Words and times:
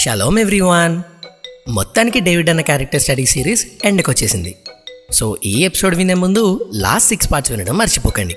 Shalom 0.00 0.38
everyone 0.38 1.02
మొత్తానికి 1.68 2.20
David 2.20 2.50
అన్న 2.50 2.60
character 2.60 3.00
study 3.00 3.26
series 3.26 3.66
ఎండ్కి 3.84 4.10
వచ్చేసింది. 4.10 4.56
సో 5.12 5.38
ఈ 5.44 5.64
ఎపిసోడ్ 5.64 5.94
వినే 5.94 6.14
ముందు 6.14 6.70
లాస్ట్ 6.74 7.08
సిక్స్ 7.08 7.32
పార్ట్స్ 7.32 7.52
వినడం 7.52 7.78
మర్చిపోకండి. 7.78 8.36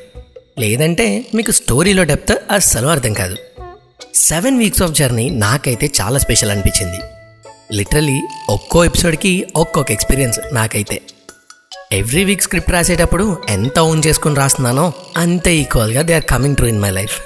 లేదంటే 0.60 1.26
మీకు 1.36 1.52
స్టోరీలో 1.52 2.04
డెప్త్ 2.04 2.34
అస్సలు 2.52 2.88
అర్థం 2.88 3.14
కాదు. 3.14 3.36
సెవెన్ 4.16 4.58
వీక్స్ 4.58 4.82
ఆఫ్ 4.82 4.92
జర్నీ 4.92 5.30
నాకైతే 5.30 5.92
చాలా 6.02 6.20
స్పెషల్ 6.20 6.52
అనిపించింది. 6.52 6.98
లిటరలీ 7.74 8.22
ఒక్కో 8.50 8.86
ఎపిసోడ్కి 8.86 9.48
ఒక్కొక్క 9.56 9.92
ఎక్స్పీరియన్స్ 9.92 10.40
నాకైతే. 10.54 11.02
ఎవ్రీ 11.92 12.24
వీక్ 12.24 12.42
స్క్రిప్ట్ 12.42 12.72
రాసేటప్పుడు 12.72 13.38
ఎంత 13.50 13.80
ఓన్ 13.80 14.04
చేసుకుని 14.06 14.36
రాస్తున్నానో 14.36 14.94
అంతే 15.18 15.56
ఈక్వల్గా 15.56 16.02
they 16.02 16.14
are 16.14 16.24
coming 16.24 16.56
true 16.56 16.68
in 16.68 16.82
my 16.82 16.90
life 16.90 17.18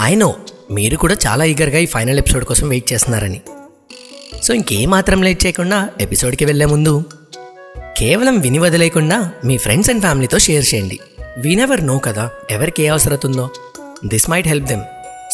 I 0.00 0.14
know 0.14 0.34
మీరు 0.72 0.96
కూడా 0.96 1.16
చాలా 1.26 1.44
ఈగర్గా 1.44 1.78
ఈ 1.78 1.86
ఫైనల్ 1.86 2.18
ఎపిసోడ్ 2.18 2.44
కోసం 2.44 2.68
వెయిట్ 2.68 2.92
చేస్తున్నారని. 2.92 3.40
సో 4.42 4.54
ఇంకేమాత్రం 4.54 5.22
లేట్ 5.22 5.46
చేయకుండా 5.46 5.88
ఎపిసోడ్కి 6.00 6.44
వెళ్ళే 6.44 6.66
ముందు 6.66 7.04
కేవలం 7.98 8.38
విని 8.38 8.58
వదిలేయకుండా 8.58 9.30
మీ 9.44 9.58
ఫ్రెండ్స్ 9.58 9.90
అండ్ 9.90 10.00
ఫ్యామిలీతో 10.00 10.38
షేర్ 10.38 10.74
చేయండి. 10.74 10.98
వినెవర్ 11.38 11.86
నో 11.86 11.98
కదా 11.98 12.30
ఎవరికి 12.50 12.82
ఏ 12.82 12.86
అవసరం 12.86 13.18
ఉందో 13.24 13.50
this 14.04 14.30
might 14.30 14.48
help 14.48 14.66
them 14.66 14.80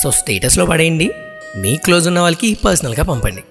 so 0.03 0.11
స్టేటస్లో 0.11 0.67
పడేయండి. 0.67 1.11
మీ 1.57 1.77
క్లోజ్ 1.77 2.09
ఉన్న 2.09 2.20
వాళ్ళకి 2.20 2.55
పర్సనల్గా 2.55 3.05
పంపండి. 3.05 3.43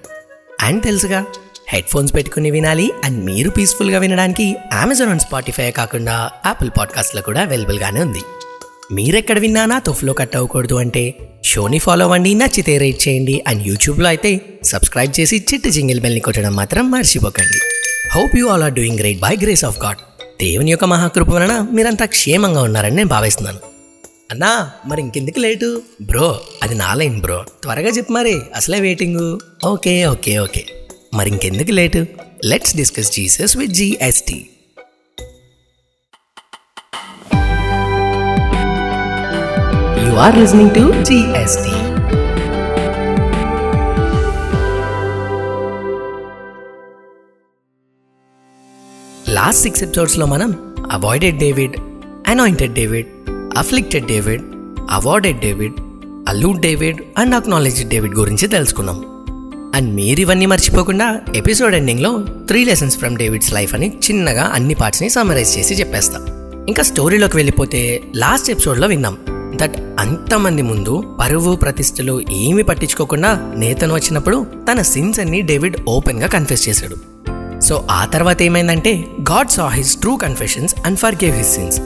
అండ్ 0.61 0.83
తెలుసుగా 0.83 1.25
హెడ్ 1.69 1.85
ఫోన్స్ 1.93 2.13
పెట్టుకుని 2.13 2.51
వినాలి 2.51 2.91
అండ్ 3.05 3.25
మీరు 3.25 3.49
పీస్ఫుల్గా 3.49 3.99
వినడానికి 3.99 4.55
అమెజాన్ 4.73 5.09
అండ్ 5.09 5.21
స్పాటిఫై 5.21 5.71
కాకుండా 5.71 6.31
యాపిల్ 6.45 6.69
పాడ్కాస్ట్లో 6.79 7.21
కూడా 7.21 7.41
అవైలబుల్గానే 7.41 8.01
ఉంది. 8.01 8.21
మీరెక్కడ 8.91 9.39
విన్నానా 9.39 9.79
తొఫ్లో 9.79 10.13
కట్ 10.13 10.35
అవ్వకూడదు 10.35 10.75
అంటే? 10.75 11.15
షోని 11.43 11.79
ఫాలో 11.79 12.05
అవ్వండి 12.05 12.33
నచ్చితే 12.33 12.77
రేట్ 12.77 13.07
చేయండి 13.07 13.43
అండ్ 13.47 13.67
యూట్యూబ్లో 13.67 14.07
అయితే 14.07 14.41
సబ్స్క్రైబ్ 14.63 15.19
చేసి 15.19 15.45
చిట్టు 15.53 15.69
జింగిల్ 15.69 16.01
బెల్ని 16.01 16.19
కొట్టడం 16.19 16.53
మాత్రం 16.53 16.91
మర్చిపోకండి. 16.91 17.57
Hope 18.15 18.37
you 18.37 18.47
all 18.47 18.63
are 18.63 18.73
doing 18.73 18.99
great 18.99 19.19
by 19.19 19.35
grace 19.41 19.65
of 19.65 19.79
God. 19.79 19.97
దేవుని 20.21 20.71
యొక్క 20.71 20.85
మహాకృప 20.85 21.29
వలన 21.29 21.67
మీరంతా 21.71 22.05
క్షేమంగా 22.05 22.61
ఉన్నారని 22.61 22.95
నేను 22.95 23.09
భావిస్తున్నాను. 23.09 23.59
అన్నా 24.31 24.71
మరి 24.85 25.01
ఇంకెందుకు 25.01 25.39
లేటు? 25.39 25.81
బ్రో 26.01 26.39
అది 26.63 26.75
నా 26.75 26.93
లైన్ 26.93 27.21
బ్రో. 27.21 27.45
త్వరగా 27.63 27.89
చెప్పు 27.89 28.11
మరి 28.11 28.39
అసలే 28.55 28.79
వెయిటింగ్. 28.79 29.39
Okay 29.65 30.05
okay 30.05 30.37
okay. 30.37 30.65
మరి 31.13 31.29
ఇంకెందుకు 31.29 31.71
late? 31.71 32.05
Let's 32.45 32.75
discuss 32.75 33.11
Jesus 33.11 33.57
with 33.57 33.71
GST. 33.71 34.45
You 40.07 40.13
are 40.13 40.37
listening 40.37 40.69
to 40.69 41.03
GST. 41.03 41.71
Last 49.31 49.63
six 49.63 49.83
ఎపిసోడ్స్లో 49.83 50.25
మనం 50.25 50.75
avoided 50.91 51.39
David 51.39 51.75
anointed 52.27 52.73
David 52.73 53.07
afflicted 53.57 54.05
David 54.05 54.41
awarded 54.91 55.39
David 55.39 55.73
allowed 56.29 56.59
David 56.59 57.01
and 57.17 57.35
acknowledge 57.35 57.87
David 57.87 58.15
గురించి 58.15 58.47
తెలుసుకున్నాం. 58.47 58.99
అండ్ 59.75 59.95
మీరు 59.95 60.19
ఇవన్నీ 60.19 60.45
మర్చిపోకుండా 60.45 61.21
episode 61.35 61.75
ఎండింగ్లో 61.75 62.25
three 62.47 62.65
lessons 62.65 62.97
from 62.97 63.17
David's 63.17 63.53
life 63.53 63.73
అని 63.73 63.89
చిన్నగా 63.89 64.43
అన్ని 64.43 64.73
పార్ట్స్ని 64.73 65.09
సమరైజ్ 65.09 65.57
చేసి 65.57 65.73
చెప్పేస్తాం. 65.73 66.25
ఇంకా 66.67 66.83
స్టోరీలోకి 66.83 67.37
వెళ్ళిపోతే 67.37 68.03
లాస్ట్ 68.15 68.49
ఎపిసోడ్లో 68.49 68.87
విన్నాం. 68.87 69.17
దట్ 69.55 69.75
అంతమంది 69.99 70.61
ముందు 70.61 71.17
పరువు 71.19 71.55
ప్రతిష్టలు 71.55 72.21
ఏమి 72.31 72.63
పట్టించుకోకుండా 72.63 73.53
నేతను 73.57 73.93
వచ్చినప్పుడు 73.93 74.45
తన 74.71 74.81
సిన్స్ 74.81 75.19
అన్ని 75.19 75.41
డేవిడ్ 75.41 75.77
ఓపెన్గా 75.89 76.27
కన్ఫెస్ 76.27 76.69
చేశాడు. 76.69 76.95
సో 77.59 77.87
ఆ 77.91 78.05
తర్వాత 78.05 78.41
ఏమైందంటే 78.41 79.05
God 79.31 79.49
saw 79.49 79.67
his 79.67 79.95
true 79.95 80.15
confessions 80.15 80.75
and 80.85 80.99
forgave 81.15 81.37
his 81.37 81.55
sins 81.55 81.77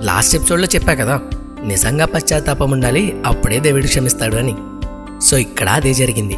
last 0.00 0.36
ఎపిసోడ్లో 0.36 0.68
చెప్పా 0.74 0.94
కదా 0.94 1.20
నిజంగా 1.64 2.06
పశ్చాత్తాపం 2.06 2.70
ఉండాలి 2.70 3.22
అప్పుడే 3.26 3.60
దేవుడు 3.60 3.86
క్షమిస్తాడు 3.86 4.36
అని. 4.36 4.54
సో 5.20 5.38
ఇక్కడ 5.38 5.68
అదే 5.68 5.94
జరిగింది. 5.94 6.36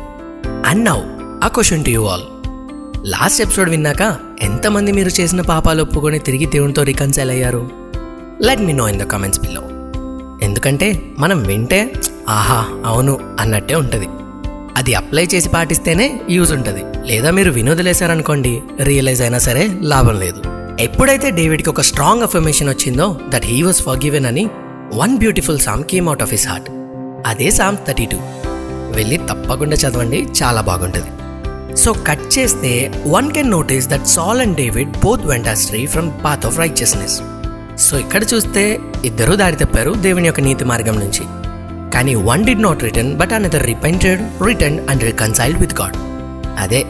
And 0.67 0.85
now 0.85 1.01
a 1.45 1.49
question 1.55 1.85
to 1.85 1.91
you 1.91 2.05
all 2.05 2.23
last 3.07 3.43
episode 3.43 3.71
విన్నాక 3.71 4.17
ఎంతమంది 4.43 4.93
మీరు 4.93 5.09
చేసిన 5.09 5.41
పాపాలు 5.41 5.83
ఒప్పుకొని 5.83 6.19
తిరిగి 6.19 6.47
దేవునితో 6.47 6.83
రికన్సైల్ 6.83 7.31
అయ్యారు? 7.31 7.71
Let 8.43 8.61
me 8.61 8.73
know 8.73 8.89
in 8.89 9.01
the 9.01 9.03
comments 9.03 9.41
below 9.41 9.63
ఎందుకంటే 10.43 11.03
మనం 11.19 11.43
వింటే 11.43 11.93
ఆహా 12.29 12.67
అవును 12.85 13.37
అన్నట్టే 13.41 13.75
ఉంటుంది. 13.75 14.09
అది 14.77 14.95
అప్లై 14.95 15.29
చేసి 15.35 15.49
పాటిస్తేనే 15.49 16.21
యూజ్ 16.31 16.53
ఉంటుంది. 16.53 16.83
లేదా 17.07 17.31
మీరు 17.31 17.51
వినోదలేశారనుకోండి 17.51 18.63
రియలైజ్ 18.83 19.23
అయినా 19.23 19.39
సరే 19.39 19.69
లాభం 19.81 20.21
లేదు. 20.21 20.43
ఎప్పుడైతే 20.81 21.31
డేవిడ్కి 21.31 21.69
ఒక 21.69 21.81
స్ట్రాంగ్ 21.81 22.23
అఫర్మేషన్ 22.23 22.69
వచ్చిందో 22.69 23.21
that 23.29 23.47
he 23.47 23.63
was 23.63 23.83
for 23.83 24.05
given 24.05 24.27
అని 24.27 24.49
one 24.95 25.17
beautiful 25.17 25.59
psalm 25.59 25.85
came 25.85 26.07
out 26.07 26.23
of 26.23 26.31
his 26.31 26.49
heart. 26.49 26.71
అదే 27.27 27.51
సామ్ 27.51 27.77
థర్టీ 27.89 28.07
టూ. 28.07 28.17
వెళ్ళి 28.91 29.17
తప్పకుండా 29.17 29.77
చదవండి 29.77 30.27
చాలా 30.43 30.61
బాగుంటుంది. 30.61 31.11
సో 31.77 31.93
కట్ 31.93 32.39
చేస్తే 32.39 33.03
one 33.07 33.33
can 33.33 33.51
notice 33.51 33.89
that 33.89 34.07
Saul 34.07 34.41
and 34.41 34.57
David 34.57 34.91
both 35.05 35.27
went 35.27 35.49
astray 35.49 35.87
from 35.87 36.11
path 36.25 36.47
of 36.47 36.59
righteousness. 36.59 37.21
So 37.79 37.99
ఇక్కడ 37.99 38.23
చూస్తే 38.35 38.81
ఇద్దరూ 39.05 39.37
దారి 39.37 39.57
తప్పారు 39.57 39.91
దేవుని 39.91 40.27
యొక్క 40.27 40.41
నీతి 40.41 40.65
మార్గం 40.65 41.01
నుంచి. 41.01 41.25
కానీ 41.93 42.15
one 42.15 42.45
did 42.45 42.63
not 42.63 42.83
return 42.83 43.17
but 43.17 43.33
another 43.33 43.67
repented 43.67 44.43
return 44.47 44.81
and 44.89 45.03
reconciled 45.03 45.61
with 45.61 45.81
God 45.81 45.97
అదే 46.59 46.85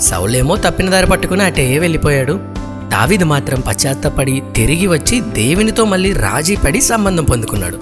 సౌలేమో 0.00 0.56
తప్పిన 0.56 0.90
దారి 0.90 1.06
పట్టుకుని 1.06 1.42
అటే 1.42 1.78
వెళ్ళిపోయాడు. 1.78 2.40
దావిది 2.88 3.24
మాత్రం 3.24 3.60
పశ్చాత్తపడి 3.60 4.42
తిరిగి 4.56 4.86
వచ్చి 4.86 5.20
దేవునితో 5.20 5.84
మళ్ళీ 5.84 6.12
రాజీ 6.12 6.56
పడి 6.56 6.80
సంబంధం 6.80 7.24
పొందుకున్నాడు. 7.24 7.80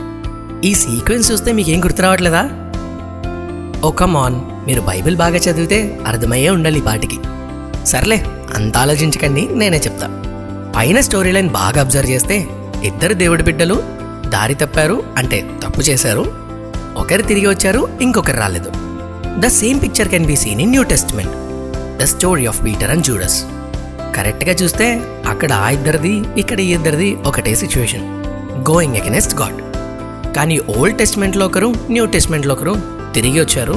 ఈ 0.67 0.75
సీక్వెన్స్ 0.75 1.33
చూస్తే 1.33 1.53
మీకేం 1.53 1.85
గుర్తు 1.85 2.03
రావట్లేదా? 2.03 2.51
ఓ 3.85 3.93
మాన్ 4.05 4.67
మీరు 4.67 4.81
బైబిల్ 4.81 5.17
బాగా 5.17 5.37
చదివితే 5.37 5.99
అర్థమయ్యే 6.07 6.51
ఉండాలి 6.51 6.79
ఈ 6.79 6.83
పాటికి. 6.83 7.19
సర్లే 7.87 8.27
అంత 8.55 8.77
ఆలోచించకండి 8.77 9.49
నేనే 9.55 9.77
చెప్తా. 9.77 10.24
పైన 10.77 11.01
స్టోరీ 11.07 11.33
లైన్ 11.33 11.49
బాగా 11.49 11.81
అబ్జర్వ్ 11.81 12.11
చేస్తే 12.11 12.37
ఇద్దరు 12.85 13.15
దేవుడి 13.15 13.43
బిడ్డలు 13.43 13.77
దారి 14.29 14.55
తప్పారు 14.55 15.03
అంటే 15.19 15.39
తప్పు 15.63 15.81
చేశారు. 15.81 16.25
ఒకరు 16.97 17.23
తిరిగి 17.23 17.47
వచ్చారు 17.47 17.89
ఇంకొకరు 18.03 18.37
రాలేదు. 18.37 18.71
The 19.43 19.47
same 19.47 19.83
picture 19.83 20.09
can 20.09 20.27
be 20.27 20.37
seen 20.37 20.61
in 20.61 20.71
New 20.71 20.83
Testament 20.83 21.35
the 22.01 22.05
story 22.05 22.47
of 22.47 22.65
Peter 22.65 22.91
and 22.91 23.05
Judas 23.05 23.39
కరెక్ట్గా 24.17 24.55
చూస్తే 24.63 24.87
అక్కడ 25.27 25.53
ఆ 25.53 25.71
ఇద్దరిది 25.71 26.15
ఇక్కడ 26.39 26.61
ఈ 26.61 26.71
ఇద్దరిది 26.73 27.15
ఒకటే 27.27 27.55
సిచ్యువేషన్ 27.55 28.07
గోయింగ్ 28.71 28.97
అగెనెస్ట్ 28.97 29.35
గాడ్ 29.41 29.61
కానీ 30.37 30.61
ఓల్డ్ 30.77 30.99
టెస్ట్మెంట్లో 30.99 31.47
ఒకరు 31.47 31.75
న్యూ 31.91 32.07
టెస్ట్మెంట్లో 32.07 32.55
ఒకరు 32.55 32.75
తిరిగి 33.15 33.41
వచ్చారు 33.41 33.77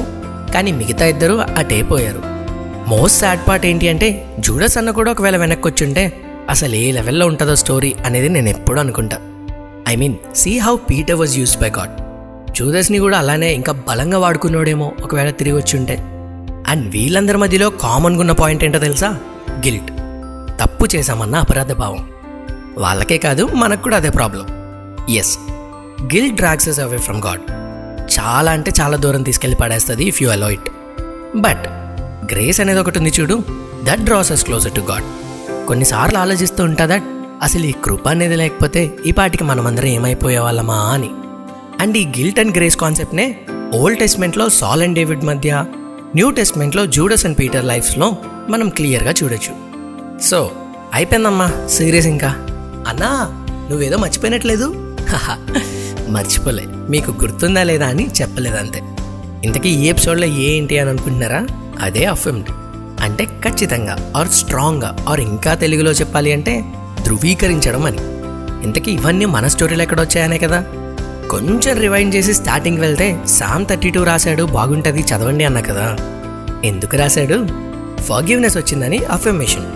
కానీ 0.54 0.72
మిగతా 0.72 1.06
ఇద్దరు 1.06 1.34
అటే 1.34 1.82
పోయారు. 1.82 2.22
మోస్ట్ 2.88 3.20
సాడ్ 3.20 3.48
పార్ట్ 3.48 3.66
ఏంటి 3.66 3.88
అంటే 3.88 4.08
జూడస్ 4.38 4.78
అన్న 4.78 4.90
కూడా 4.90 5.10
ఒకవేళ 5.12 5.36
వెనక్కి 5.36 5.68
వచ్చుంటే 5.68 6.04
అసలు 6.48 6.74
ఏ 6.74 6.92
లెవెల్లో 6.92 7.26
ఉంటుందో 7.26 7.54
స్టోరీ 7.54 7.94
అనేది 8.06 8.28
నేను 8.28 8.48
ఎప్పుడు 8.48 8.80
అనుకుంటా. 8.80 9.18
I 9.88 9.96
mean 9.96 10.14
see 10.34 10.58
how 10.58 10.76
Peter 10.90 11.16
was 11.16 11.38
used 11.38 11.60
by 11.62 11.70
God 11.78 11.94
జూదస్ని 12.56 12.98
కూడా 12.98 13.18
అలానే 13.18 13.54
ఇంకా 13.54 13.72
బలంగా 13.88 14.18
వాడుకున్నాడేమో 14.18 14.92
ఒకవేళ 15.04 15.30
తిరిగి 15.30 15.56
వచ్చుంటే 15.56 15.96
అండ్ 16.70 16.86
వీళ్ళందరి 16.88 17.38
మధ్యలో 17.38 17.70
కామన్గా 17.70 18.20
ఉన్న 18.20 18.32
పాయింట్ 18.32 18.64
ఏంటో 18.64 18.78
తెలుసా? 18.78 19.10
గిల్ట్ 19.66 19.90
తప్పు 20.60 20.86
చేశామన్న 20.96 21.36
అపరాధ 21.36 21.72
భావం. 21.72 22.02
వాళ్ళకే 22.78 23.18
కాదు 23.18 23.44
మనకు 23.54 23.82
కూడా 23.82 23.96
అదే 23.96 24.10
problem 24.10 24.44
as 25.14 25.38
guilt 26.14 26.32
drags us 26.32 26.80
away 26.80 26.98
from 26.98 27.22
God 27.22 27.44
చాలా 28.16 28.50
అంటే 28.50 28.70
చాలా 28.80 28.96
దూరం 28.96 29.22
తీసుకెళ్ళి 29.22 29.56
పడేస్తుంది 29.56 30.04
if 30.04 30.22
you 30.22 30.28
allow 30.30 30.50
it 30.50 30.68
but 31.36 31.64
grace 32.32 32.60
అనేది 32.60 32.80
ఒకటి 32.80 32.98
ఉంది 32.98 33.12
చూడు. 33.20 33.38
That 33.84 34.00
draws 34.00 34.32
us 34.32 34.44
closer 34.44 34.72
to 34.72 34.80
God 34.80 35.08
కొన్నిసార్లు 35.68 36.18
ఆలోచిస్తూ 36.18 36.64
ఉంటుందా? 36.64 37.00
అసలు 37.42 37.66
ఈ 37.66 37.72
కృప 37.84 38.08
అనేది 38.08 38.36
లేకపోతే 38.36 38.94
ఈ 39.06 39.10
పాటికి 39.10 39.44
మనమందరం 39.44 39.86
ఏమైపోయే 39.86 40.38
వాళ్ళమా 40.38 40.74
అని. 40.74 41.10
అండ్ 41.80 41.96
ఈ 41.98 42.06
గిల్ట్ 42.06 42.40
అండ్ 42.40 42.56
గ్రేస్ 42.56 42.76
కాన్సెప్ట్నే 42.76 43.40
ఓల్డ్ 43.74 44.00
టెస్ట్మెంట్లో 44.00 44.48
సాల్ 44.48 44.82
అండ్ 44.82 44.94
డేవిడ్ 44.94 45.24
మధ్య 45.24 45.64
న్యూ 46.14 46.30
టెస్ట్మెంట్లో 46.30 46.86
జూడస్ 46.86 47.26
అండ్ 47.26 47.38
పీటర్ 47.38 47.64
లైఫ్స్లో 47.64 48.16
మనం 48.48 48.68
క్లియర్గా 48.68 49.14
చూడొచ్చు. 49.22 49.54
సో 50.22 50.50
అయిపోయిందమ్మా 50.92 51.52
సీరియస్ 51.66 52.06
ఇంకా. 52.06 52.28
అన్నా 52.88 53.28
నువ్వేదో 53.70 53.96
మర్చిపోయినట్లేదు? 53.96 54.96
హహ, 55.10 55.38
మర్చిపోలే. 56.08 56.64
మీకు 56.66 57.10
గుర్తుందా 57.10 57.62
లేదా 57.62 57.86
అని 57.86 58.10
చెప్పలేదంతే. 58.22 58.82
ఇంతకీ 59.44 59.68
ఈ 59.68 59.84
ఎపిసోడ్లో 59.86 60.26
ఏంటి 60.26 60.78
అని 60.78 60.90
అనుకుంటున్నారా? 60.90 61.46
అదే 61.80 62.04
అఫెమ్డ్ 62.04 62.50
అంటే 63.08 63.24
ఖచ్చితంగా 63.24 64.12
ఆర్ 64.16 64.28
స్ట్రాంగ్గా 64.28 64.96
ఆర్ 65.08 65.20
ఇంకా 65.20 65.54
తెలుగులో 65.54 65.90
చెప్పాలి 65.90 66.32
అంటే 66.32 66.64
ధృవీకరించడం 67.04 67.86
అని. 67.86 67.98
ఇంతకీ 68.64 68.90
ఇవన్నీ 68.90 69.24
మన 69.24 69.46
స్టోరీలు 69.46 69.82
ఎక్కడ 69.82 70.00
వచ్చాయనే 70.00 70.38
కదా? 70.38 70.64
కొంచెం 71.30 71.78
రివైండ్ 71.78 72.14
చేసి 72.14 72.34
స్టార్టింగ్ 72.34 72.78
వెళ్తే 72.78 73.20
సామ్ 73.26 73.66
థర్టీ 73.66 73.90
టూ 73.90 74.04
రాశాడు 74.04 74.42
బాగుంటుంది 74.42 75.00
చదవండి 75.00 75.44
అన్న 75.44 75.60
కదా? 75.60 75.96
ఎందుకు 76.64 76.96
రాశాడు? 76.96 77.46
ఫర్గివ్నెస్ 78.02 78.56
వచ్చిందని 78.56 78.98
అఫర్మేషన్ 78.98 79.66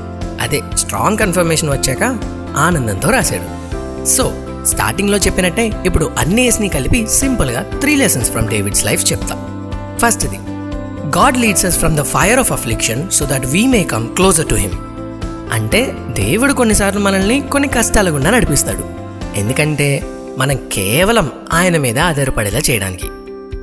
అదే 0.40 0.62
స్ట్రాంగ్ 0.76 1.18
కన్ఫర్మేషన్ 1.18 1.70
వచ్చాక 1.70 2.18
ఆనందంతో 2.56 3.10
రాశాడు. 3.10 3.62
సో 4.06 4.32
స్టార్టింగ్లో 4.64 5.18
చెప్పినట్టే 5.18 5.82
ఇప్పుడు 5.86 6.10
అన్ని 6.18 6.46
ఏస్ని 6.46 6.68
కలిపి 6.68 7.06
సింపుల్గా 7.10 7.62
three 7.62 7.96
lessons 7.96 8.30
from 8.30 8.48
David's 8.48 8.84
life 8.84 9.12
చెప్తా. 9.12 9.36
ఫస్ట్ది 10.02 10.38
God 11.16 11.38
leads 11.38 11.66
us 11.66 11.78
from 11.78 11.96
the 11.96 12.02
fire 12.02 12.38
of 12.38 12.52
affliction 12.52 13.10
so 13.10 13.26
that 13.26 13.46
we 13.46 13.66
may 13.66 13.84
come 13.84 14.08
closer 14.08 14.48
to 14.48 14.54
him 14.54 14.72
అంటే 15.52 15.96
దేవుడు 16.10 16.52
కొన్నిసార్లు 16.52 17.00
మనల్ని 17.00 17.40
కొన్ని 17.40 17.68
కష్టాల 17.68 18.10
గుండా 18.10 18.30
నడిపిస్తాడు. 18.30 18.84
ఎందుకంటే 19.38 20.06
మనం 20.38 20.56
కేవలం 20.72 21.32
ఆయన 21.52 21.76
మీద 21.76 21.98
ఆధారపడేలా 21.98 22.58
చేయడానికి. 22.58 23.08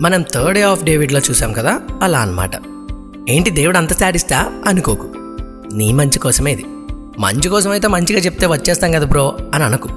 మనం 0.02 0.22
థర్డ్ 0.22 0.54
డే 0.54 0.62
ఆఫ్ 0.62 0.84
డేవిడ్లో 0.84 1.20
చూసాం 1.30 1.54
కదా 1.54 1.80
అలా 2.02 2.20
అన్నమాట. 2.20 2.52
ఏంటి 3.30 3.50
దేవుడు 3.50 3.78
అంత 3.78 4.00
శాడిస్తా 4.00 4.52
అనుకోకు. 4.66 5.08
నీ 5.74 5.94
మంచి 5.94 6.20
కోసమే 6.20 6.52
ఇది. 6.52 6.66
మంచి 7.20 7.50
కోసం 7.50 7.72
అయితే 7.72 7.88
మంచిగా 7.88 8.20
చెప్తే 8.20 8.46
వచ్చేస్తాం 8.46 8.92
కదా 8.92 9.06
బ్రో 9.06 9.38
అని 9.54 9.64
అనకు. 9.64 9.90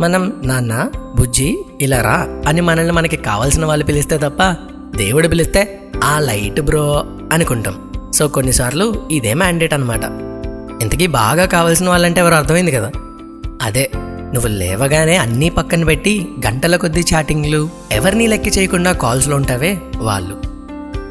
మనం 0.00 0.32
నాన్న 0.44 0.90
బుజ్జి 1.16 1.58
ఇలా 1.80 2.02
రా 2.02 2.28
అని 2.46 2.60
మనల్ని 2.60 2.92
మనకి 2.92 3.16
కావాల్సిన 3.16 3.64
వాళ్ళు 3.64 3.84
పిలిస్తే 3.84 4.18
తప్ప 4.18 4.56
దేవుడు 4.96 5.28
పిలిస్తే 5.28 5.83
ఆ 6.04 6.18
లైట్ 6.18 6.60
బ్రో 6.60 6.84
అనుకుంటాం. 7.32 7.76
సో 8.14 8.28
కొన్నిసార్లు 8.28 8.86
ఇదే 9.10 9.34
మ్యాండేట్ 9.34 9.74
అనమాట 9.74 10.04
ఇంతకీ 10.82 11.06
బాగా 11.06 11.44
కావాల్సిన 11.44 11.88
వాళ్ళంటే 11.88 12.20
ఎవరు 12.20 12.34
అర్థమైంది 12.34 12.72
కదా. 12.72 12.90
అదే 13.62 13.90
నువ్వు 14.34 14.48
లేవగానే 14.48 15.16
అన్నీ 15.16 15.48
పక్కన 15.50 15.84
పెట్టి 15.84 16.28
గంటల 16.46 16.76
కొద్దీ 16.76 17.02
చాటింగ్లు 17.14 17.70
ఎవరిని 17.92 18.26
లెక్క 18.26 18.58
చేయకుండా 18.58 18.92
కాల్స్లో 18.92 19.36
ఉంటావే 19.36 19.72
వాళ్ళు. 19.96 20.36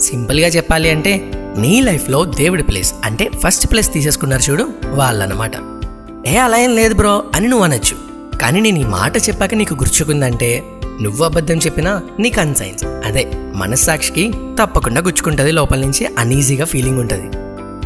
సింపుల్గా 0.01 0.48
చెప్పాలి 0.48 0.90
అంటే 0.90 1.13
నీ 1.57 1.81
లైఫ్లో 1.81 2.25
దేవుడి 2.25 2.63
ప్లేస్ 2.63 2.94
అంటే 3.04 3.30
ఫస్ట్ 3.44 3.72
ప్లేస్ 3.72 3.94
తీసేసుకున్నారు 3.94 4.51
చూడు 4.51 4.66
వాళ్ళనమాట 4.86 5.51
ఏ 6.28 6.36
అలా 6.38 6.57
ఏం 6.57 6.75
లేదు 6.75 6.95
బ్రో 6.95 7.24
అని 7.36 7.48
నువ్వు 7.48 7.66
అనొచ్చు. 7.66 7.95
కానీ 8.42 8.62
నేను 8.62 8.80
ఈ 8.80 8.84
మాట 8.84 9.18
చెప్పాక 9.30 9.54
నీకు 9.54 9.74
గుర్చుకుందంటే 9.74 10.50
నువ్వు 11.01 11.24
అబద్ధం 11.25 11.57
చెప్పినా 11.57 12.01
నీ 12.19 12.30
కన్సైన్స్ 12.30 12.84
అదే 13.05 13.31
మనస్సాక్షికి 13.55 14.33
తప్పకుండా 14.59 15.01
గుచ్చుకుంటుంది 15.01 15.51
లోపల 15.51 15.79
నుంచి 15.79 16.05
అనీజీగా 16.19 16.65
ఫీలింగ్ 16.65 17.00
ఉంటుంది. 17.00 17.38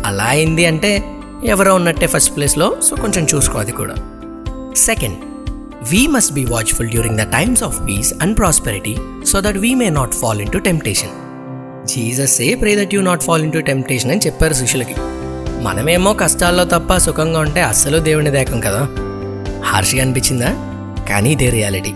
అలా 0.05 0.23
అయింది 0.23 0.65
అంటే 0.65 1.03
ఎవరో 1.45 1.75
ఉన్నట్టే 1.75 2.07
ఫస్ట్ 2.07 2.35
ప్లేస్లో 2.35 2.77
సో 2.83 2.95
కొంచెం 2.95 3.27
చూసుకో 3.35 3.59
అది 3.59 3.71
కూడా. 3.71 3.95
Second 4.75 5.17
we 5.89 6.07
must 6.07 6.33
be 6.33 6.45
watchful 6.45 6.89
during 6.89 7.17
the 7.17 7.21
times 7.21 7.63
of 7.63 7.87
peace 7.87 8.13
and 8.21 8.37
prosperity 8.37 8.97
so 9.27 9.41
that 9.41 9.57
we 9.57 9.73
may 9.73 9.89
not 9.89 10.13
fall 10.13 10.41
into 10.51 10.57
temptation 10.57 11.09
Jesus 11.87 12.41
a 12.41 12.55
pray 12.55 12.75
that 12.75 12.95
you 12.95 13.01
not 13.01 13.23
fall 13.23 13.43
into 13.51 13.57
temptation 13.57 14.11
అని 14.11 14.19
చెప్పారు 14.25 14.53
శిష్యులకి. 14.53 14.95
మనమేమో 15.63 16.13
కష్టాల్లో 16.13 16.63
తప్ప 16.63 16.97
సుఖంగా 16.97 17.39
ఉంటే 17.39 17.61
అస్సలు 17.61 17.97
దేవుని 17.97 18.31
దేకం 18.31 18.59
కదా? 18.59 18.87
హార్ష్గా 19.63 20.01
అనిపించిందా? 20.01 20.49
కానీ 21.09 21.31
ఇదే 21.31 21.49
రియాలిటీ 21.49 21.93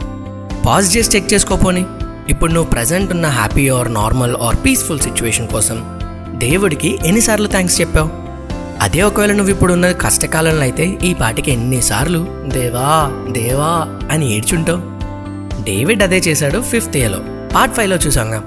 పాజ్ 0.65 0.97
చేసి 0.97 1.17
చెక్ 1.17 1.33
చేసుకోపోని 1.33 1.85
ఇప్పుడు 2.31 2.51
నువ్వు 2.51 2.69
ప్రజెంట్ 2.71 3.11
ఉన్న 3.11 3.27
happy 3.27 3.69
or 3.69 3.93
normal 3.93 4.35
or 4.41 4.57
peaceful 4.65 4.99
situation 4.99 5.47
కోసం 5.47 5.77
దేవుడికి 6.37 6.99
ఎన్నిసార్లు 7.05 7.47
థ్యాంక్స్ 7.47 7.81
చెప్పావు? 7.81 8.09
అదే 8.81 9.01
ఒకవేళ 9.01 9.31
నువ్వు 9.31 9.51
ఇప్పుడు 9.51 9.73
ఉన్న 9.73 9.91
కష్టకాలంలో 9.91 10.61
అయితే 10.61 10.97
ఈ 11.03 11.13
పాటికి 11.13 11.51
ఎన్నిసార్లు 11.51 12.21
దేవా 12.47 12.91
దేవా 13.31 13.73
అని 14.11 14.25
ఏడ్చుంటావు? 14.35 14.81
డేవిడ్ 15.63 16.03
అదే 16.03 16.17
చేశాడు 16.17 16.59
ఫిఫ్త్ 16.61 16.97
ఏలో 16.97 17.19
పార్ట్ 17.55 17.75
ఫైవ్లో 17.75 17.95
చూసాంగా 17.95 18.39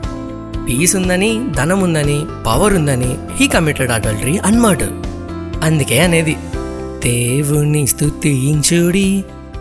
పీస్ 0.66 0.96
ఉందని 0.96 1.30
ధనం 1.56 1.80
ఉందని 1.80 2.18
పవర్ 2.46 2.74
ఉందని 2.74 3.10
he 3.36 3.46
committed 3.46 3.90
adultery 3.90 4.36
and 4.38 4.60
murder 4.60 4.94
అందుకే 5.64 5.98
అనేది 5.98 6.36
దేవుని 7.04 7.86
స్థుతించుడి 7.86 9.08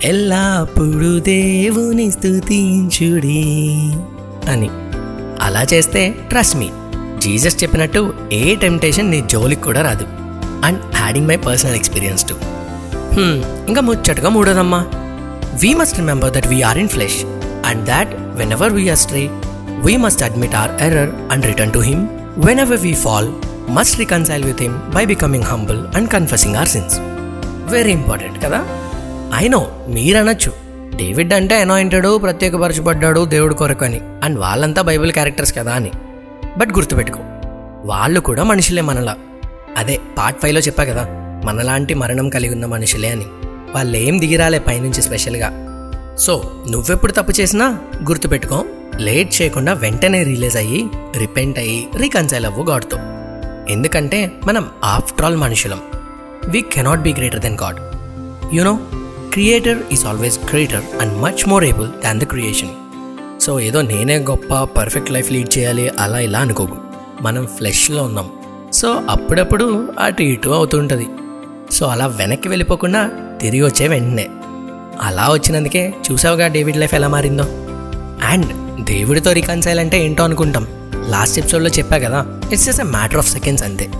ఎల్లప్పుడు 0.04 1.20
దేవుని 1.20 2.12
స్తుతించుడి. 2.12 3.44
అని. 4.50 4.70
అలా 5.42 5.66
చేస్తే 5.74 6.16
ట్రస్ట్ 6.30 6.56
మీ 6.56 6.70
జీసస్ 7.20 7.64
చెప్పినట్టు 7.64 8.14
ఏ 8.34 8.56
టెంప్టేషన్ 8.56 9.12
నీ 9.12 9.24
జోలికి 9.32 9.62
కూడా 9.62 9.82
రాదు. 9.82 10.06
And 10.66 10.80
adding 11.02 11.28
my 11.28 11.38
personal 11.38 11.76
experience 11.76 12.26
to 12.30 12.36
ఇంకా 13.68 13.82
ముచ్చటగా 13.82 14.30
మూడోదమ్మా. 14.30 14.86
We 15.62 15.74
must 15.74 15.98
remember 15.98 16.34
that 16.34 16.48
we are 16.48 16.78
in 16.78 16.90
flesh 16.90 17.24
and 17.66 17.86
that 17.86 18.14
whenever 18.52 18.74
we are 18.74 18.98
stray 18.98 19.30
we 19.86 19.98
must 19.98 20.24
admit 20.24 20.56
our 20.56 20.82
error 20.82 21.10
and 21.32 21.46
return 21.46 21.74
to 21.74 21.80
him 21.80 22.08
whenever 22.60 22.80
we 22.80 22.94
fall 22.94 23.34
must 23.70 24.00
reconcile 24.00 24.44
with 24.44 24.62
him 24.62 24.80
by 24.92 25.06
becoming 25.06 25.44
humble 25.44 25.96
and 25.96 26.10
confessing 26.10 26.56
our 26.56 26.68
sins 26.68 27.00
very 27.72 27.92
important 27.92 28.44
కదా? 28.44 28.66
I 29.36 29.48
know 29.48 29.68
మీరనొచ్చు. 29.88 30.63
David 30.96 31.34
అంటే 31.34 31.62
anointed 31.62 32.22
ప్రత్యేకపరచబడ్డాడు 32.22 33.26
దేవుడు 33.26 33.54
కొరకు 33.54 33.86
అని 33.86 34.02
and 34.24 34.40
వాళ్ళంతా 34.40 34.82
Bible 34.82 35.12
characters 35.12 35.58
కదా 35.58 35.74
అని. 35.74 35.92
బట్ 36.58 36.70
గుర్తుపెట్టుకో 36.70 37.20
వాళ్ళు 37.86 38.20
కూడా 38.20 38.44
మనుషులే 38.44 38.82
మనలా. 38.82 39.16
అదే 39.78 40.00
పార్ట్ 40.18 40.42
ఫైవ్లో 40.42 40.62
చెప్పా 40.62 40.84
కదా 40.84 41.08
మనలాంటి 41.46 41.94
మరణం 41.94 42.30
కలిగి 42.30 42.54
ఉన్న 42.54 42.66
మనుషులే 42.66 43.10
అని. 43.10 43.26
వాళ్ళు 43.76 43.98
ఏం 43.98 44.22
దిగిరాలే 44.22 44.60
పైనుంచి 44.60 45.02
స్పెషల్గా. 45.02 45.70
సో 46.20 46.52
నువ్వెప్పుడు 46.70 47.12
తప్పు 47.12 47.32
చేసినా 47.32 47.80
గుర్తుపెట్టుకో 48.04 48.66
లేట్ 49.00 49.42
చేయకుండా 49.42 49.74
వెంటనే 49.74 50.24
రిలీజ్ 50.24 50.58
అయ్యి 50.58 50.90
రిపెంట్ 51.18 51.60
అయ్యి 51.60 51.88
రీకన్సైల్ 51.96 52.46
అవ్వు 52.46 52.64
గాడ్తో. 52.64 52.98
ఎందుకంటే 53.70 54.32
మనం 54.46 54.70
ఆఫ్టర్ 54.84 55.26
ఆల్ 55.26 55.38
మనుషులం. 55.38 55.80
We 56.46 56.62
cannot 56.62 57.02
be 57.02 57.14
greater 57.14 57.40
than 57.40 57.58
God. 57.64 57.78
You know 58.56 58.80
creator 59.34 59.78
is 59.92 60.06
always 60.06 60.40
greater 60.40 61.02
and 61.02 61.22
much 61.22 61.50
more 61.50 61.64
able 61.64 61.90
than 62.06 62.20
the 62.20 62.24
creation 62.24 62.70
so 63.42 63.60
ఏదో 63.60 63.82
నేనే 63.82 64.18
గొప్ప 64.18 64.64
పర్ఫెక్ట్ 64.64 65.12
లైఫ్ 65.12 65.32
లీడ్ 65.32 65.58
చేయాలి 65.58 65.90
అలా 65.90 66.20
ఇలా 66.20 66.40
అనుకోకు. 66.40 66.76
మనం 67.22 67.48
ఫ్లెష్లో 67.58 68.04
ఉన్నాం. 68.04 68.30
సో 68.74 69.02
అప్పుడప్పుడు 69.10 69.90
అటు 70.00 70.22
ఇటు 70.22 70.50
అవుతుంటుంది. 70.50 71.08
సో 71.72 71.86
అలా 71.86 72.08
వెనక్కి 72.08 72.48
వెళ్ళిపోకుండా 72.48 73.12
తిరిగి 73.42 73.62
వచ్చే 73.62 73.88
వెంటనే. 73.88 74.28
అలా 75.02 75.30
వచ్చినందుకే 75.32 75.94
చూసావుగా 76.12 76.48
డేవిడ్ 76.48 76.78
లైఫ్ 76.78 76.94
ఎలా 76.94 77.08
మారిందో. 77.08 77.44
అండ్ 78.24 78.84
దేవుడితో 78.84 79.32
రికన్సైల్ 79.32 79.80
అంటే 79.80 80.06
ఏంటో 80.06 80.24
అనుకుంటాం. 80.24 80.68
లాస్ట్ 81.08 81.40
ఎపిసోడ్లో 81.40 81.70
చెప్పా 81.70 81.98
కదా 81.98 82.26
it's 82.52 82.66
just 82.66 82.82
a 82.82 82.84
matter 82.84 83.18
of 83.18 83.32
seconds 83.32 83.64
అంతే. 83.64 83.92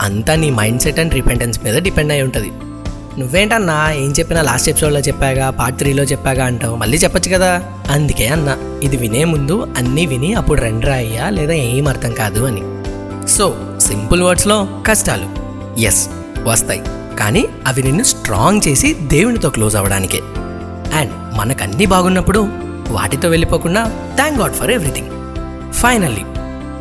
అంతా 0.00 0.34
నీ 0.34 0.50
మైండ్ 0.50 0.82
సెట్ 0.82 0.98
అండ్ 0.98 1.14
రిపెంటెన్స్ 1.14 1.64
మీద 1.64 1.82
డిపెండ్ 1.82 2.12
అయి 2.12 2.22
ఉంటుంది. 2.22 2.52
నువ్వేంటన్నా? 3.18 3.92
ఏం 3.92 4.10
చెప్పినా 4.10 4.42
లాస్ట్ 4.42 4.68
ఎపిసోడ్లో 4.68 5.00
చెప్పాగా 5.00 5.50
పార్ట్ 5.50 5.78
త్రీలో 5.78 6.02
చెప్పాగా 6.02 6.44
అంటావు. 6.44 6.76
మళ్ళీ 6.76 6.98
చెప్పొచ్చు 6.98 7.34
కదా? 7.34 7.62
అందుకే 7.90 8.26
అన్నా 8.26 8.80
ఇది 8.82 8.96
వినే 8.96 9.24
ముందు 9.24 9.74
అన్నీ 9.76 10.06
విని 10.06 10.34
అప్పుడు 10.34 10.60
రెండరా 10.60 10.94
అయ్యా 10.94 11.30
లేదా 11.30 11.52
ఏం 11.52 11.88
అర్థం 11.88 12.12
కాదు 12.12 12.40
అని. 12.40 12.62
సో 13.28 13.56
సింపుల్ 13.78 14.22
వర్డ్స్లో 14.22 14.68
కష్టాలు. 14.86 15.46
ఎస్ 15.80 16.08
వస్తాయి. 16.44 16.82
కానీ 17.18 17.48
అవి 17.66 17.82
నిన్ను 17.82 18.02
స్ట్రాంగ్ 18.02 18.60
చేసి 18.68 18.94
దేవునితో 18.94 19.50
క్లోజ్ 19.50 19.76
అవ్వడానికే. 19.76 20.20
అండ్ 20.94 21.38
మనకన్నీ 21.38 21.86
బాగున్నప్పుడు 21.86 22.48
వాటితో 22.88 23.28
వెళ్ళిపోకుండా 23.28 24.12
thank 24.14 24.40
God 24.40 24.54
for 24.54 24.70
everything 24.70 25.08
finally 25.72 26.22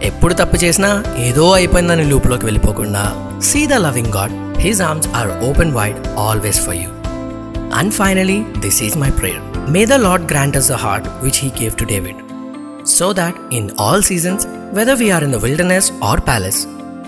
ఎప్పుడు 0.04 0.34
తప్పు 0.34 0.56
చేసినా 0.56 1.04
ఏదో 1.18 1.52
అయిపోయిందని 1.52 2.06
లూప్లోకి 2.06 2.46
వెళ్ళిపోకుండా 2.46 3.32
see 3.44 3.68
the 3.68 3.74
loving 3.74 4.14
God 4.14 4.32
his 4.60 4.82
arms 4.82 5.10
are 5.20 5.32
open 5.50 5.74
wide 5.74 6.00
always 6.26 6.62
for 6.66 6.78
you 6.78 6.90
and 7.80 7.94
finally 7.94 8.40
this 8.60 8.80
is 8.88 8.98
my 8.98 9.12
prayer 9.20 9.44
may 9.76 9.84
the 9.86 9.98
Lord 10.06 10.26
grant 10.32 10.58
us 10.58 10.72
the 10.74 10.78
heart 10.84 11.10
which 11.24 11.42
he 11.44 11.52
gave 11.62 11.76
to 11.76 11.88
David 11.94 12.22
so 12.88 13.08
that 13.14 13.36
in 13.52 13.72
all 13.78 14.00
seasons, 14.02 14.42
whether 14.72 14.96
we 14.96 15.08
are 15.12 15.22
in 15.24 15.32
the 15.32 15.40
wilderness 15.40 15.86
or 16.00 16.18
palace, 16.22 16.60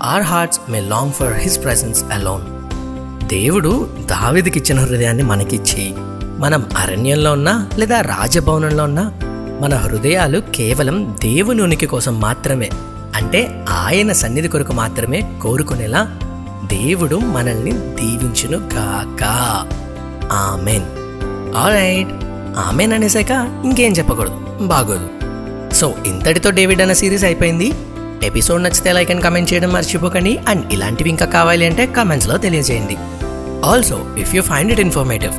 our 0.04 0.24
hearts 0.24 0.60
may 0.68 0.82
long 0.84 1.12
for 1.12 1.30
His 1.36 1.56
presence 1.58 2.00
alone. 2.18 2.46
దేవుడు 3.28 3.72
దావిదికిచ్చిన 4.12 4.80
హృదయాన్ని 4.80 5.24
మనకిచ్చి 5.24 5.84
మనం 6.38 6.62
అరణ్యంలో 6.78 7.32
ఉన్నా 7.32 7.54
లేదా 7.78 7.98
రాజభవనంలో 8.10 8.84
ఉన్నా 8.84 9.06
మన 9.62 9.74
హృదయాలు 9.76 10.40
కేవలం 10.52 10.98
దేవుని 11.24 11.62
ఉనికి 11.62 11.86
కోసం 11.86 12.16
మాత్రమే 12.20 12.70
అంటే 13.16 13.42
ఆయన 13.82 14.12
సన్నిధి 14.22 14.48
కొరకు 14.48 14.74
మాత్రమే 14.74 15.20
కోరుకునేలా 15.44 16.02
దేవుడు 16.68 17.16
మనల్ని 17.16 17.72
దీవించును 17.72 18.58
కాక 18.58 19.24
ఆమెన్. 20.32 20.84
ఆల్రైట్ 21.58 22.10
ఆమెన్ 22.60 22.94
అనేసాక 22.94 23.32
ఇంకేం 23.66 23.92
చెప్పకూడదు. 23.92 24.58
బాగోదు. 24.62 25.10
సో 25.74 25.94
ఇంతటితో 26.06 26.50
డేవిడ్ 26.50 26.82
అన్న 26.82 26.94
సిరీస్ 26.94 27.24
అయిపోయింది. 27.24 27.74
ఎపిసోడ్ 28.24 28.64
నచ్చితే 28.64 28.94
లైక్ 28.94 29.12
అండ్ 29.12 29.24
కమెంట్ 29.24 29.54
చేయడం 29.54 29.70
మర్చిపోకండి. 29.70 30.38
అండ్ 30.48 30.74
ఇలాంటివి 30.74 31.10
ఇంకా 31.10 31.26
కావాలి 31.26 31.66
అంటే 31.66 31.86
కమెంట్స్లో 31.86 32.38
తెలియజేయండి. 32.38 32.98
Also 33.66 34.06
if 34.18 34.36
you 34.36 34.42
find 34.42 34.72
it 34.72 34.80
informative 34.80 35.34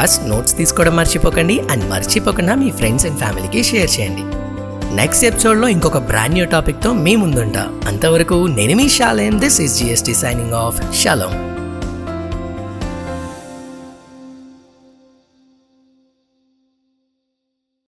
first 0.00 0.28
notes 0.28 0.56
తీసుకోవడం 0.56 0.96
మర్చిపోకండి. 0.96 1.60
అండ్ 1.60 1.90
మర్చిపోకుండా 1.90 2.54
మీ 2.54 2.70
ఫ్రెండ్స్ 2.70 3.06
అండ్ 3.06 3.18
ఫ్యామిలీకి 3.18 3.62
షేర్ 3.62 3.90
చేయండి. 4.00 4.47
నెక్స్ట్ 4.94 5.24
ఎపిసోడ్లో 5.24 5.68
ఇంకొక 5.68 5.98
బ్రాండ్ 5.98 6.34
న్యూ 6.34 6.46
టాపిక్తో 6.46 6.92
మీ 6.92 7.16
ముందుంటా. 7.16 7.68
అంతవరకు 7.86 8.46
నేను 8.46 8.76
మీ 8.76 8.88
Shalem 8.88 9.40
this 9.40 9.60
is 9.60 9.78
GST 9.78 10.14
signing 10.14 10.52
off 10.52 10.96
shalom 10.96 11.57